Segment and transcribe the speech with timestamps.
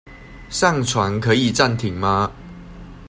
[0.49, 2.31] 上傳可以暫停嗎？